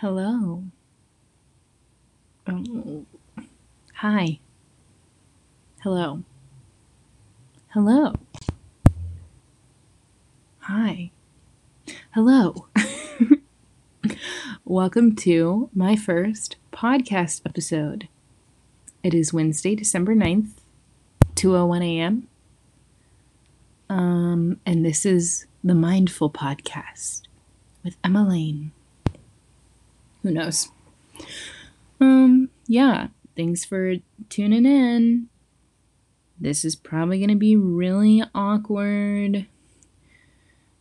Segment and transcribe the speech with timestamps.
[0.00, 0.64] Hello.
[2.46, 3.04] Oh.
[3.96, 4.38] Hi.
[5.82, 6.22] Hello.
[7.74, 8.14] Hello.
[10.60, 11.10] Hi.
[12.12, 12.66] Hello.
[14.64, 18.08] Welcome to my first podcast episode.
[19.02, 20.62] It is Wednesday, December 9th,
[21.34, 22.28] 2:01 a.m.
[23.90, 27.24] Um and this is the Mindful podcast
[27.84, 28.72] with Emma Lane.
[30.22, 30.68] Who knows?
[32.00, 33.96] Um, yeah, thanks for
[34.28, 35.28] tuning in.
[36.38, 39.46] This is probably going to be really awkward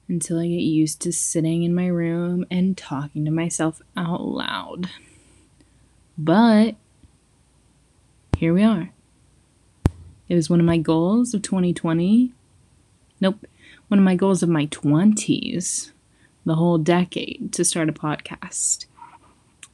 [0.07, 4.89] until I get used to sitting in my room and talking to myself out loud.
[6.17, 6.75] But
[8.37, 8.91] here we are.
[10.27, 12.33] It was one of my goals of 2020.
[13.21, 13.45] Nope,
[13.89, 15.91] one of my goals of my 20s,
[16.45, 18.85] the whole decade, to start a podcast.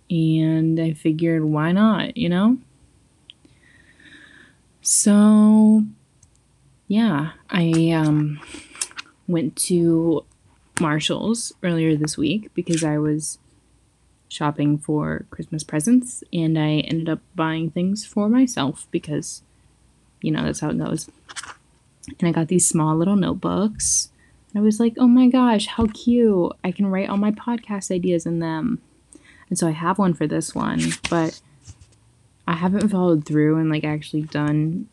[0.10, 2.58] And I figured, why not, you know?
[4.82, 5.84] So,
[6.88, 8.40] yeah, I um,
[9.28, 10.24] went to
[10.80, 13.40] Marshall's earlier this week because I was
[14.28, 19.42] shopping for Christmas presents and I ended up buying things for myself because,
[20.22, 21.10] you know, that's how it goes.
[22.20, 24.10] And I got these small little notebooks.
[24.56, 26.52] I was like, oh my gosh, how cute.
[26.64, 28.82] I can write all my podcast ideas in them.
[29.50, 31.40] And so I have one for this one, but
[32.48, 34.88] I haven't followed through and like actually done,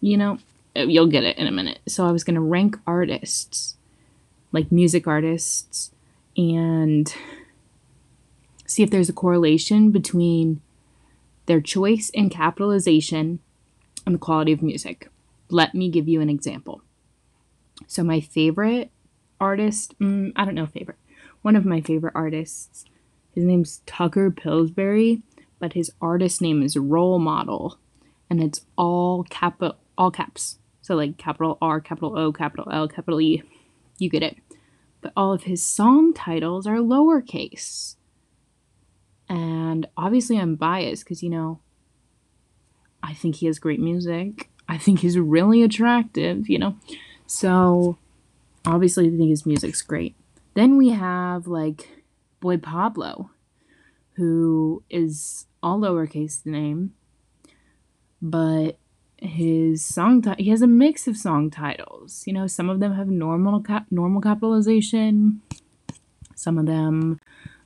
[0.00, 0.38] you know,
[0.74, 1.80] you'll get it in a minute.
[1.86, 3.76] So I was going to rank artists,
[4.52, 5.90] like music artists,
[6.36, 7.14] and
[8.66, 10.60] see if there's a correlation between
[11.46, 13.40] their choice and capitalization
[14.06, 15.10] and the quality of music.
[15.50, 16.82] Let me give you an example.
[17.86, 18.90] So, my favorite
[19.40, 20.98] artist, mm, I don't know, favorite,
[21.42, 22.84] one of my favorite artists
[23.34, 25.22] his name's Tucker Pillsbury,
[25.58, 27.78] but his artist name is Role Model,
[28.28, 29.60] and it's all cap
[29.96, 30.58] all caps.
[30.82, 33.42] So like capital R, capital O, capital L, capital E.
[33.98, 34.36] You get it.
[35.00, 37.96] But all of his song titles are lowercase.
[39.28, 41.60] And obviously I'm biased because you know
[43.02, 44.50] I think he has great music.
[44.68, 46.76] I think he's really attractive, you know.
[47.26, 47.98] So
[48.66, 50.14] obviously I think his music's great.
[50.54, 52.01] Then we have like
[52.42, 53.30] boy Pablo,
[54.14, 56.92] who is all lowercase name,
[58.20, 58.76] but
[59.16, 62.24] his song ti- he has a mix of song titles.
[62.26, 65.40] You know, some of them have normal normal capitalization,
[66.34, 67.20] some of them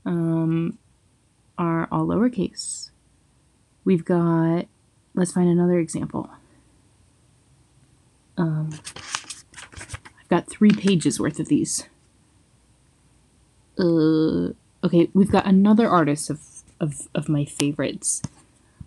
[0.04, 0.78] um,
[1.58, 2.90] are all lowercase.
[3.84, 4.66] We've got
[5.14, 6.28] let's find another example.
[8.36, 8.68] Um,
[10.20, 11.88] I've got three pages worth of these.
[13.78, 14.52] Uh,
[14.86, 18.22] Okay, we've got another artist of, of, of my favorites.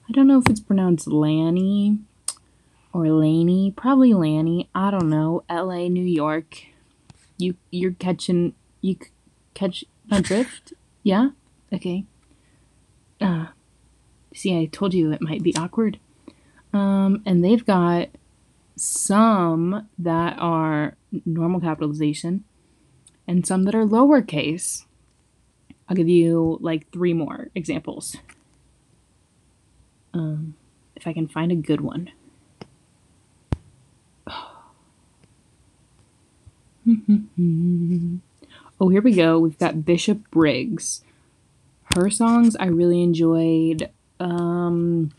[0.08, 1.98] I don't know if it's pronounced Lanny
[2.94, 3.74] or Laney.
[3.76, 4.70] Probably Lanny.
[4.74, 5.44] I don't know.
[5.50, 6.68] L.A., New York.
[7.38, 8.96] You you're catching you
[9.54, 10.72] catch my drift?
[11.04, 11.32] Yeah.
[11.74, 12.06] Okay.
[13.20, 13.48] Uh,
[14.34, 16.00] see, I told you it might be awkward.
[16.72, 18.08] Um, and they've got
[18.78, 20.96] some that are
[21.26, 22.46] normal capitalization
[23.28, 24.86] and some that are lowercase.
[25.90, 28.16] I'll give you like three more examples.
[30.14, 30.54] Um,
[30.96, 32.12] if I can find a good one.
[38.80, 39.40] oh, here we go.
[39.40, 41.04] We've got Bishop Briggs.
[41.96, 43.90] Her songs I really enjoyed.
[44.20, 45.12] Um,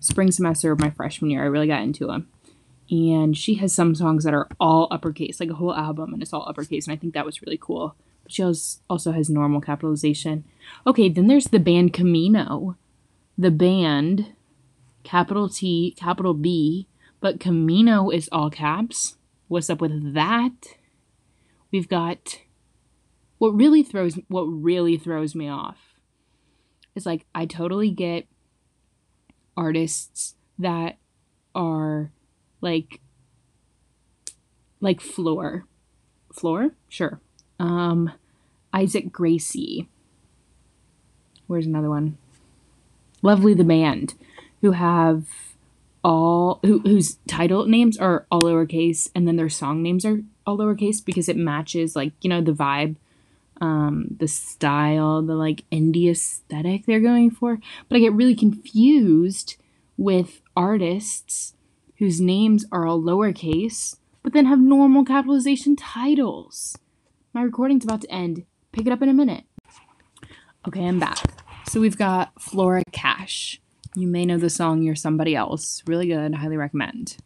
[0.00, 2.28] spring semester of my freshman year, I really got into them.
[2.90, 6.32] And she has some songs that are all uppercase, like a whole album, and it's
[6.32, 7.94] all uppercase, and I think that was really cool
[8.28, 10.44] she also has normal capitalization.
[10.86, 12.76] Okay, then there's the band Camino.
[13.36, 14.32] The band,
[15.02, 16.88] capital T, capital B,
[17.20, 19.16] but Camino is all caps.
[19.48, 20.76] What's up with that?
[21.70, 22.40] We've got
[23.38, 25.94] what really throws what really throws me off
[26.94, 28.26] is like I totally get
[29.56, 30.98] artists that
[31.54, 32.12] are
[32.60, 33.00] like
[34.80, 35.66] like Floor.
[36.32, 36.74] Floor?
[36.88, 37.20] Sure.
[37.58, 38.12] Um,
[38.72, 39.88] Isaac Gracie.
[41.46, 42.18] Where's another one?
[43.22, 44.14] Lovely the Band,
[44.60, 45.26] who have
[46.04, 50.58] all who, whose title names are all lowercase and then their song names are all
[50.58, 52.96] lowercase because it matches like you know the vibe
[53.62, 57.58] um the style the like indie aesthetic they're going for
[57.88, 59.56] but i get really confused
[59.96, 61.54] with artists
[61.98, 66.76] whose names are all lowercase but then have normal capitalization titles
[67.34, 68.44] my recording's about to end.
[68.72, 69.44] Pick it up in a minute.
[70.66, 71.18] Okay, I'm back.
[71.68, 73.60] So we've got Flora Cash.
[73.96, 75.82] You may know the song You're Somebody Else.
[75.86, 77.16] Really good, highly recommend.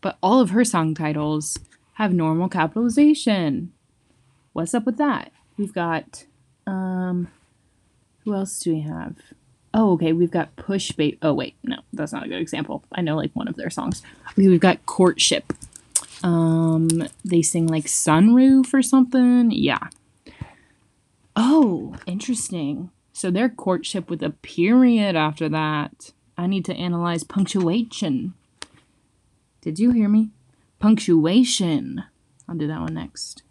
[0.00, 1.58] But all of her song titles
[1.94, 3.72] have normal capitalization.
[4.52, 5.32] What's up with that?
[5.56, 6.24] We've got
[6.66, 7.28] um
[8.24, 9.16] who else do we have?
[9.74, 11.18] Oh, okay, we've got Push Baby.
[11.20, 12.84] Oh, wait, no, that's not a good example.
[12.92, 14.02] I know like one of their songs.
[14.30, 15.52] Okay, We've got Courtship.
[16.22, 16.88] Um,
[17.24, 19.50] they sing like Sunroof or something.
[19.50, 19.88] Yeah.
[21.36, 22.90] Oh, interesting.
[23.12, 26.12] So their courtship with a period after that.
[26.36, 28.34] I need to analyze punctuation.
[29.60, 30.30] Did you hear me?
[30.78, 32.04] Punctuation.
[32.48, 33.42] I'll do that one next.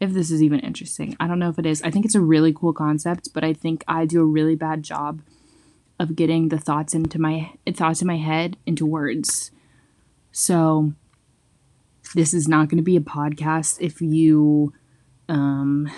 [0.00, 1.16] If this is even interesting.
[1.20, 1.82] I don't know if it is.
[1.82, 4.82] I think it's a really cool concept, but I think I do a really bad
[4.82, 5.20] job
[5.98, 9.50] of getting the thoughts into my thoughts in my head into words.
[10.32, 10.94] So
[12.14, 14.72] this is not going to be a podcast if you
[15.28, 15.90] um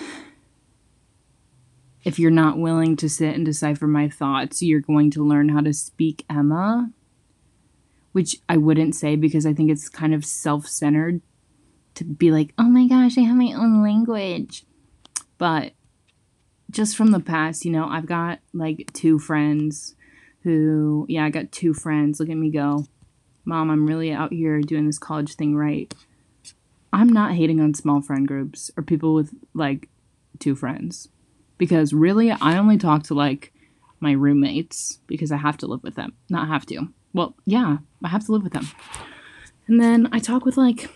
[2.03, 5.61] if you're not willing to sit and decipher my thoughts, you're going to learn how
[5.61, 6.91] to speak Emma,
[8.11, 11.21] which I wouldn't say because I think it's kind of self-centered
[11.95, 14.65] to be like, "Oh my gosh, I have my own language."
[15.37, 15.73] But
[16.69, 19.95] just from the past, you know, I've got like two friends
[20.41, 22.19] who, yeah, I got two friends.
[22.19, 22.85] Look at me go.
[23.45, 25.93] Mom, I'm really out here doing this college thing right.
[26.91, 29.89] I'm not hating on small friend groups or people with like
[30.39, 31.09] two friends
[31.57, 33.51] because really I only talk to like
[33.99, 36.13] my roommates because I have to live with them.
[36.29, 36.89] Not have to.
[37.13, 38.67] Well, yeah, I have to live with them.
[39.67, 40.89] And then I talk with like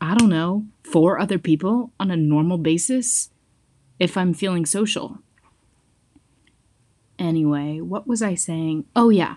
[0.00, 3.30] I don't know, four other people on a normal basis
[3.98, 5.18] if I'm feeling social.
[7.18, 8.84] Anyway, what was I saying?
[8.94, 9.36] Oh, yeah.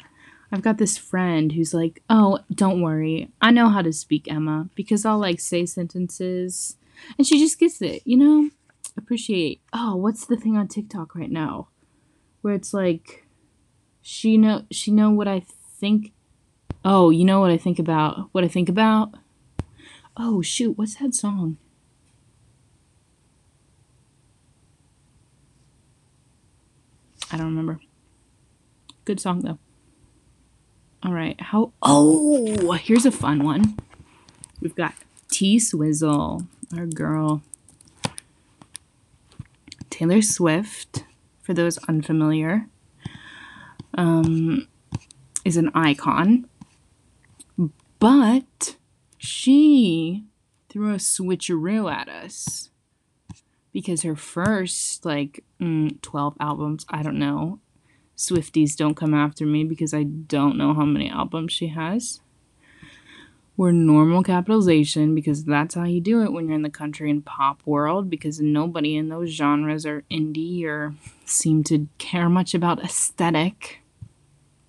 [0.52, 3.30] I've got this friend who's like, oh, don't worry.
[3.42, 6.78] I know how to speak Emma because I'll like say sentences
[7.18, 8.50] and she just gets it, you know?
[8.98, 9.62] Appreciate.
[9.72, 11.68] Oh, what's the thing on TikTok right now?
[12.42, 13.26] Where it's like
[14.02, 15.44] she know she know what I
[15.80, 16.14] think.
[16.84, 18.30] Oh, you know what I think about?
[18.32, 19.14] What I think about?
[20.18, 21.58] Oh, shoot, what's that song?
[27.32, 27.80] I don't remember.
[29.06, 29.60] Good song though.
[31.04, 31.40] All right.
[31.40, 31.72] How?
[31.82, 33.78] Oh, here's a fun one.
[34.62, 34.94] We've got
[35.30, 37.42] T Swizzle, our girl.
[39.90, 41.06] Taylor Swift,
[41.42, 42.68] for those unfamiliar,
[43.96, 44.68] um,
[45.46, 46.48] is an icon.
[48.00, 48.78] But
[49.18, 50.26] she
[50.70, 52.70] threw a switcheroo at us
[53.74, 57.60] because her first like mm, 12 albums i don't know
[58.20, 62.20] swifties don't come after me because i don't know how many albums she has.
[63.56, 67.26] We're normal capitalization because that's how you do it when you're in the country and
[67.26, 70.96] pop world because nobody in those genres are indie or
[71.26, 73.80] seem to care much about aesthetic.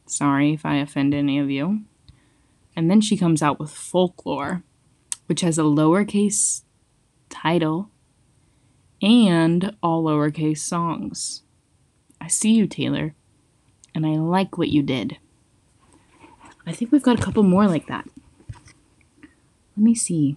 [0.06, 1.82] Sorry if i offend any of you.
[2.75, 4.62] And then she comes out with folklore
[5.26, 6.62] which has a lowercase
[7.29, 7.88] title
[9.00, 11.44] and all lowercase songs.
[12.20, 13.14] I see you, Taylor,
[13.94, 15.19] and I like what you did.
[16.66, 18.06] I think we've got a couple more like that.
[19.76, 20.37] Let me see.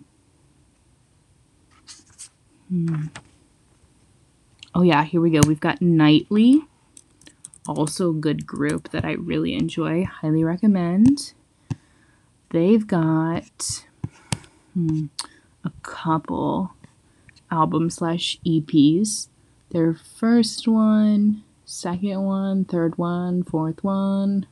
[2.69, 3.07] Hmm.
[4.73, 5.41] Oh, yeah, here we go.
[5.45, 6.63] We've got Nightly,
[7.67, 10.05] also a good group that I really enjoy.
[10.05, 11.33] Highly recommend.
[12.49, 13.85] They've got
[14.73, 15.05] hmm,
[15.63, 16.73] a couple
[17.51, 19.27] album slash EPs.
[19.69, 24.45] Their first one, second one, third one, fourth one.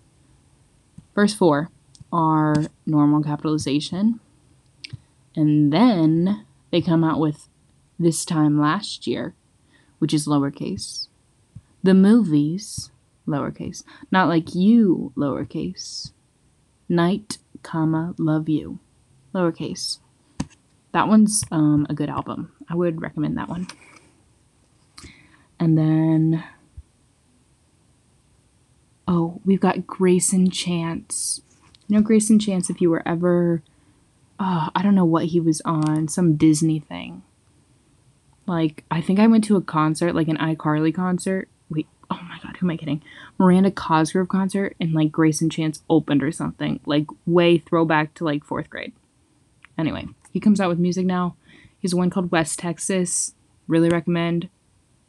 [1.13, 1.69] First four
[2.11, 4.19] are normal capitalization.
[5.35, 7.47] And then they come out with
[7.97, 9.33] this time last year,
[9.99, 11.07] which is lowercase.
[11.83, 12.91] The movies,
[13.27, 13.83] lowercase.
[14.11, 16.11] Not like you, lowercase.
[16.89, 18.79] Night, comma, love you,
[19.33, 19.99] lowercase.
[20.93, 22.51] That one's um, a good album.
[22.67, 23.67] I would recommend that one.
[25.59, 26.43] And then,
[29.11, 31.41] oh, we've got Greyson Chance.
[31.87, 33.61] You know Greyson Chance, if you were ever,
[34.39, 37.21] oh, I don't know what he was on, some Disney thing.
[38.47, 41.49] Like, I think I went to a concert, like an iCarly concert.
[41.69, 43.03] Wait, oh my god, who am I kidding?
[43.37, 46.79] Miranda Cosgrove concert, and like Greyson Chance opened or something.
[46.85, 48.93] Like, way throwback to like fourth grade.
[49.77, 51.35] Anyway, he comes out with music now.
[51.79, 53.33] He's one called West Texas.
[53.67, 54.47] Really recommend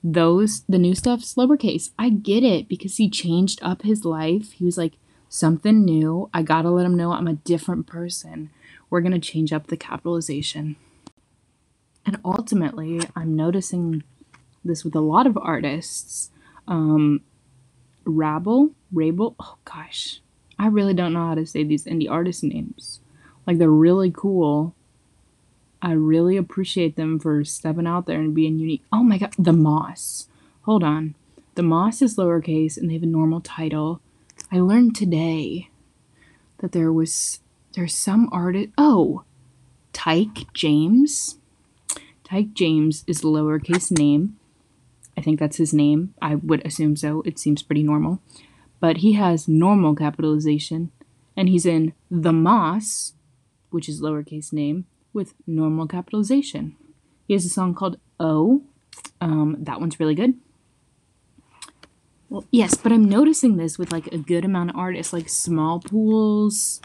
[0.03, 0.63] those.
[0.69, 1.91] The new stuff's lowercase.
[1.99, 4.53] I get it because he changed up his life.
[4.53, 4.95] He was like,
[5.33, 6.29] something new.
[6.35, 8.51] I gotta let him know I'm a different person.
[8.91, 10.77] We're gonna change up the capitalization.
[12.05, 14.03] And ultimately, I'm noticing
[14.65, 16.31] this with a lot of artists.
[16.69, 17.23] Um,
[18.05, 19.35] Rabble, Rabel.
[19.41, 20.21] Oh gosh,
[20.59, 23.01] I really don't know how to say these indie artist names.
[23.47, 24.75] Like they're really cool.
[25.83, 28.85] I really appreciate them for stepping out there and being unique.
[28.93, 30.29] Oh my god, The Moss.
[30.63, 31.17] Hold on.
[31.57, 34.01] The Moss is lowercase and they have a normal title.
[34.53, 35.71] I learned today
[36.59, 37.41] that there was
[37.75, 38.69] there's some artist.
[38.79, 39.25] Oh,
[39.93, 41.39] Tyke James.
[42.23, 44.37] Tyke James is the lowercase name.
[45.17, 46.15] I think that's his name.
[46.23, 47.23] I would assume so.
[47.27, 48.21] It seems pretty normal.
[48.79, 50.93] But he has normal capitalization
[51.37, 53.15] and he's in The Moss,
[53.71, 56.77] which is lowercase name, with normal capitalization.
[57.27, 58.63] He has a song called Oh.
[59.21, 60.35] Um, that one's really good.
[62.29, 66.81] Well, yes, but I'm noticing this with like a good amount of artists, like Smallpools,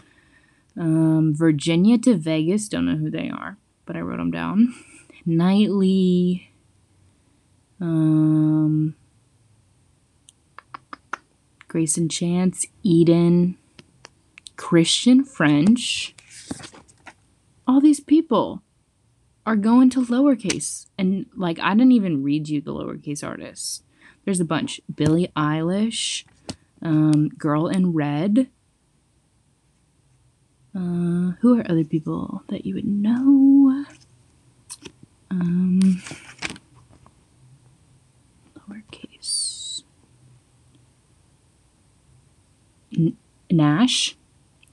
[0.76, 2.68] um, Virginia to Vegas.
[2.68, 3.56] Don't know who they are,
[3.86, 4.74] but I wrote them down.
[5.24, 6.50] Nightly.
[7.80, 8.94] Um,
[11.68, 13.56] Greyson Chance, Eden,
[14.56, 16.14] Christian French
[17.68, 18.62] all these people
[19.44, 20.86] are going to lowercase.
[20.98, 23.82] And like, I didn't even read you the lowercase artists.
[24.24, 26.24] There's a bunch Billie Eilish,
[26.82, 28.48] um, Girl in Red.
[30.74, 33.84] Uh, who are other people that you would know?
[35.30, 36.02] Um,
[38.58, 39.82] lowercase.
[42.96, 43.16] N-
[43.50, 44.16] gnash.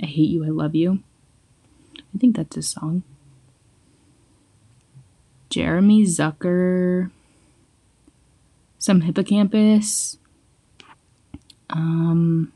[0.02, 1.00] I hate you, I love you.
[2.16, 3.04] I think that's his song.
[5.50, 7.12] Jeremy Zucker,
[8.80, 10.18] some Hippo Campus.
[11.70, 12.54] Um,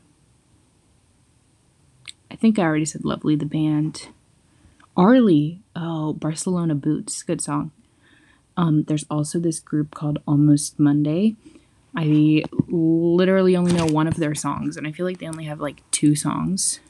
[2.30, 4.08] I think I already said Lovely the band.
[4.96, 7.70] Arlie, oh, Barcelona Boots, good song.
[8.56, 11.36] Um, there's also this group called Almost Monday.
[11.96, 15.60] I literally only know one of their songs, and I feel like they only have
[15.60, 16.80] like two songs.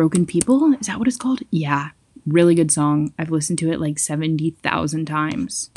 [0.00, 0.72] Broken People?
[0.80, 1.40] Is that what it's called?
[1.50, 1.90] Yeah.
[2.26, 3.12] Really good song.
[3.18, 5.68] I've listened to it like 70,000 times.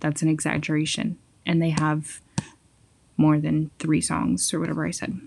[0.00, 1.16] That's an exaggeration.
[1.46, 2.20] And they have
[3.16, 5.20] more than three songs or whatever I said.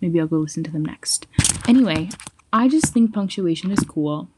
[0.00, 1.26] Maybe I'll go listen to them next.
[1.66, 2.10] Anyway,
[2.52, 4.28] I just think punctuation is cool.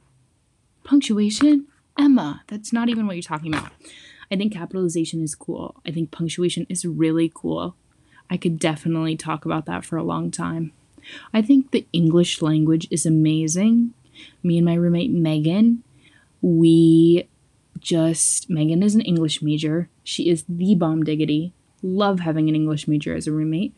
[0.85, 1.67] Punctuation?
[1.99, 3.73] Emma, that's not even what you're talking about.
[4.31, 5.83] I think capitalization is cool.
[5.87, 7.77] I think punctuation is really cool.
[8.31, 10.73] I could definitely talk about that for a long time.
[11.33, 13.95] I think the English language is amazing.
[14.43, 15.83] Me and my roommate Megan,
[16.41, 17.29] we
[17.79, 19.89] just, Megan is an English major.
[20.05, 21.53] She is the bomb diggity.
[21.83, 23.75] Love having an English major as a roommate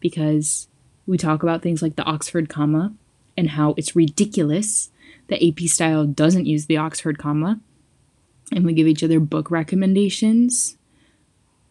[0.00, 0.68] because
[1.06, 2.92] we talk about things like the Oxford comma
[3.36, 4.90] and how it's ridiculous
[5.28, 7.60] that AP Style doesn't use the Oxford comma.
[8.52, 10.76] And we give each other book recommendations.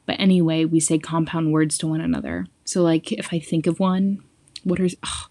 [0.06, 2.48] But anyway, we say compound words to one another.
[2.66, 4.24] So, like, if I think of one,
[4.68, 5.28] what are oh,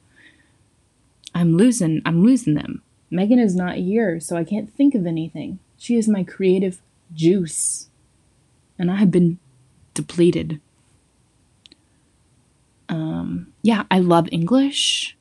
[1.34, 2.82] I'm losing I'm losing them.
[3.10, 5.58] Megan is not here, so I can't think of anything.
[5.78, 6.80] She is my creative
[7.14, 7.88] juice.
[8.78, 9.38] And I have been
[9.94, 10.60] depleted.
[12.88, 15.16] Um, yeah, I love English.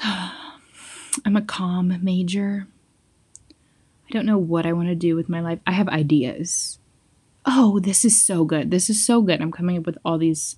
[0.02, 2.66] I'm a com major.
[3.50, 5.60] I don't know what I want to do with my life.
[5.66, 6.78] I have ideas.
[7.46, 8.70] Oh, this is so good.
[8.70, 9.40] This is so good.
[9.40, 10.56] I'm coming up with all these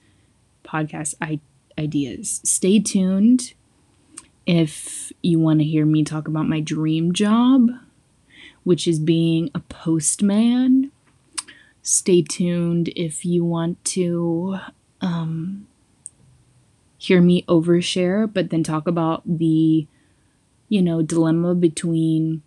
[0.64, 1.40] podcast I-
[1.78, 2.40] ideas.
[2.44, 3.54] Stay tuned
[4.46, 7.68] if you want to hear me talk about my dream job,
[8.64, 10.90] which is being a postman.
[11.82, 14.58] Stay tuned if you want to
[15.00, 15.66] um,
[16.98, 19.86] hear me overshare, but then talk about the,
[20.68, 22.42] you know, dilemma between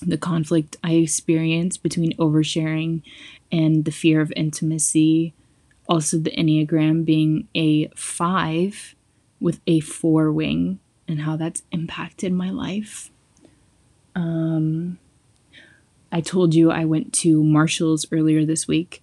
[0.00, 3.02] the conflict I experience between oversharing
[3.50, 5.34] and the fear of intimacy
[5.88, 8.94] also the Enneagram being a five
[9.40, 13.10] with a four wing and how that's impacted my life.
[14.14, 14.98] Um,
[16.10, 19.02] I told you I went to Marshall's earlier this week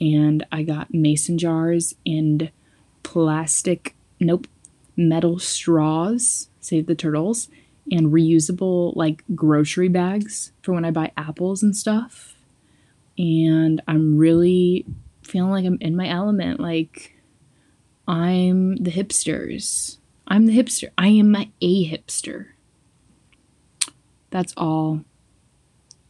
[0.00, 2.50] and I got mason jars and
[3.02, 4.46] plastic, nope,
[4.96, 7.48] metal straws, save the turtles,
[7.90, 12.36] and reusable like grocery bags for when I buy apples and stuff.
[13.16, 14.86] And I'm really
[15.28, 16.60] feeling like I'm in my element.
[16.60, 17.14] Like
[18.06, 19.98] I'm the hipsters.
[20.26, 20.88] I'm the hipster.
[20.96, 22.46] I am a hipster.
[24.30, 25.04] That's all.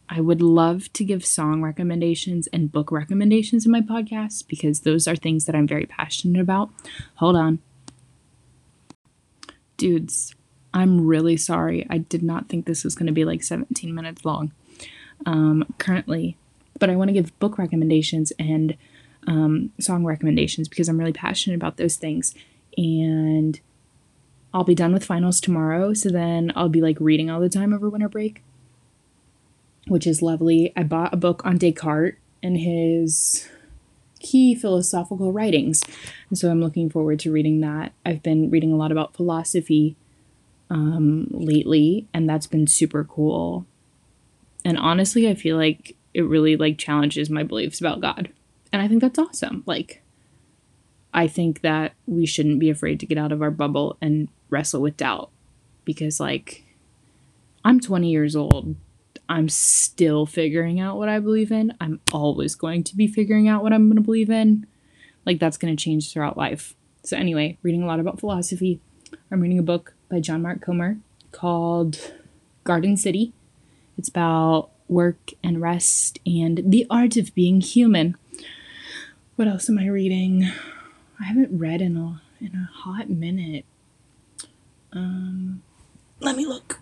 [0.09, 5.07] I would love to give song recommendations and book recommendations in my podcast because those
[5.07, 6.71] are things that I'm very passionate about.
[7.15, 7.59] Hold on.
[9.77, 10.33] Dudes,
[10.73, 11.85] I'm really sorry.
[11.89, 14.51] I did not think this was going to be like 17 minutes long.
[15.25, 16.37] Um, currently,
[16.79, 18.77] but I want to give book recommendations and
[19.27, 22.33] um, song recommendations because I'm really passionate about those things.
[22.77, 23.59] And
[24.53, 27.73] I'll be done with finals tomorrow, so then I'll be like reading all the time
[27.73, 28.41] over winter break,
[29.87, 30.73] which is lovely.
[30.75, 33.47] I bought a book on Descartes and his
[34.19, 35.83] key philosophical writings,
[36.29, 37.93] and so I'm looking forward to reading that.
[38.05, 39.95] I've been reading a lot about philosophy
[40.71, 43.67] um, lately, and that's been super cool.
[44.65, 48.29] And honestly, I feel like it really like challenges my beliefs about God.
[48.71, 49.63] And I think that's awesome.
[49.65, 50.01] Like
[51.13, 54.81] I think that we shouldn't be afraid to get out of our bubble and wrestle
[54.81, 55.31] with doubt
[55.85, 56.63] because like
[57.63, 58.75] I'm 20 years old.
[59.27, 61.73] I'm still figuring out what I believe in.
[61.79, 64.65] I'm always going to be figuring out what I'm going to believe in.
[65.25, 66.75] Like that's going to change throughout life.
[67.03, 68.79] So anyway, reading a lot about philosophy.
[69.31, 70.97] I'm reading a book by John Mark Comer
[71.31, 72.13] called
[72.63, 73.33] Garden City.
[73.97, 78.15] It's about work and rest and the art of being human.
[79.39, 80.51] What else am I reading?
[81.17, 83.63] I haven't read in a in a hot minute.
[84.91, 85.63] Um,
[86.19, 86.77] let me look.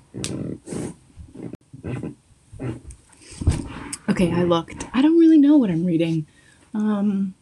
[4.10, 4.88] Okay, I looked.
[4.92, 6.26] I don't really know what I'm reading.
[6.74, 7.36] Um,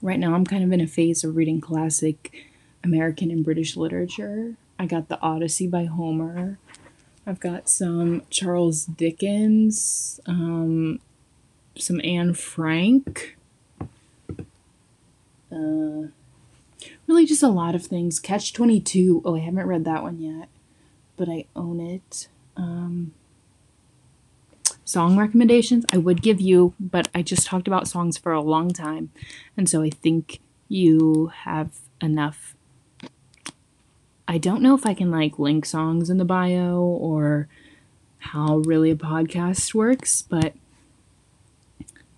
[0.00, 2.46] right now, I'm kind of in a phase of reading classic
[2.84, 4.54] American and British literature.
[4.78, 6.60] I got The Odyssey by Homer.
[7.26, 11.00] I've got some Charles Dickens, um,
[11.76, 13.36] some Anne Frank.
[15.54, 16.08] Uh,
[17.06, 18.18] really, just a lot of things.
[18.18, 19.22] Catch 22.
[19.24, 20.48] Oh, I haven't read that one yet,
[21.16, 22.28] but I own it.
[22.56, 23.12] Um,
[24.84, 28.70] song recommendations I would give you, but I just talked about songs for a long
[28.70, 29.10] time.
[29.56, 31.70] And so I think you have
[32.00, 32.54] enough.
[34.26, 37.48] I don't know if I can like link songs in the bio or
[38.18, 40.54] how really a podcast works, but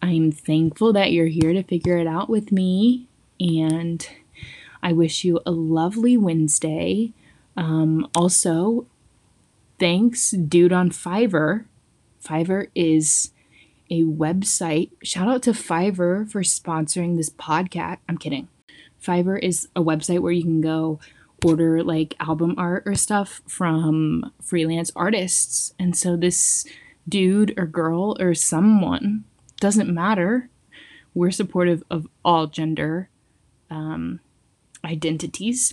[0.00, 3.08] I'm thankful that you're here to figure it out with me.
[3.40, 4.06] And
[4.82, 7.12] I wish you a lovely Wednesday.
[7.56, 8.86] Um, also,
[9.78, 11.64] thanks, dude on Fiverr.
[12.22, 13.30] Fiverr is
[13.90, 14.90] a website.
[15.02, 17.98] Shout out to Fiverr for sponsoring this podcast.
[18.08, 18.48] I'm kidding.
[19.02, 20.98] Fiverr is a website where you can go
[21.44, 25.74] order like album art or stuff from freelance artists.
[25.78, 26.66] And so this
[27.08, 29.24] dude or girl or someone
[29.60, 30.48] doesn't matter.
[31.14, 33.08] We're supportive of all gender
[33.70, 34.20] um,
[34.84, 35.72] identities.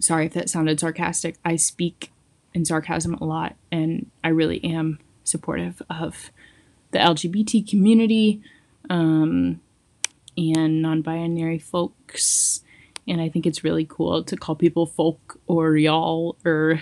[0.00, 1.36] Sorry if that sounded sarcastic.
[1.44, 2.12] I speak
[2.54, 6.30] in sarcasm a lot, and I really am supportive of
[6.90, 8.42] the LGBT community
[8.90, 9.60] um,
[10.36, 12.62] and non binary folks.
[13.08, 16.80] And I think it's really cool to call people folk or y'all or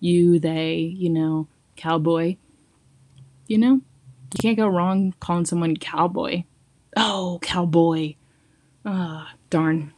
[0.00, 2.36] you, they, you know, cowboy.
[3.46, 6.44] You know, you can't go wrong calling someone cowboy.
[6.96, 8.14] Oh, cowboy.
[8.88, 9.92] Ah, darn.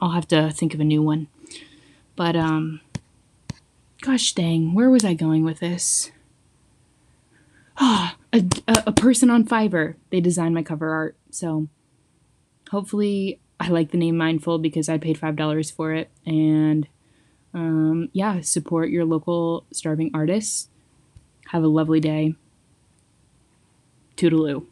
[0.00, 1.28] I'll have to think of a new one.
[2.16, 2.80] But, um,
[4.00, 6.10] gosh dang, where was I going with this?
[7.78, 9.94] Ah, a, a, person on Fiverr.
[10.10, 11.16] They designed my cover art.
[11.30, 11.68] So
[12.70, 16.10] hopefully I like the name Mindful because I paid $5 for it.
[16.26, 16.88] And
[17.54, 20.68] um, yeah, support your local starving artists.
[21.48, 22.34] Have a lovely day.
[24.16, 24.66] Toodaloo.